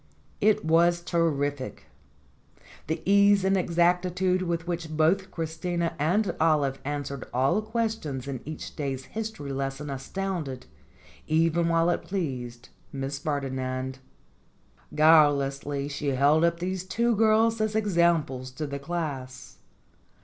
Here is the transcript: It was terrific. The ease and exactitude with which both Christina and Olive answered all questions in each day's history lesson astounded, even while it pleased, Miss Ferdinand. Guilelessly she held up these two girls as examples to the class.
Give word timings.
It 0.41 0.65
was 0.65 0.99
terrific. 0.99 1.85
The 2.87 3.03
ease 3.05 3.45
and 3.45 3.55
exactitude 3.55 4.41
with 4.41 4.65
which 4.67 4.89
both 4.89 5.29
Christina 5.29 5.93
and 5.99 6.35
Olive 6.39 6.79
answered 6.83 7.25
all 7.31 7.61
questions 7.61 8.27
in 8.27 8.41
each 8.43 8.75
day's 8.75 9.05
history 9.05 9.51
lesson 9.51 9.91
astounded, 9.91 10.65
even 11.27 11.67
while 11.69 11.91
it 11.91 12.01
pleased, 12.01 12.69
Miss 12.91 13.19
Ferdinand. 13.19 13.99
Guilelessly 14.95 15.87
she 15.87 16.07
held 16.07 16.43
up 16.43 16.57
these 16.59 16.83
two 16.83 17.15
girls 17.15 17.61
as 17.61 17.75
examples 17.75 18.49
to 18.53 18.65
the 18.65 18.79
class. 18.79 19.59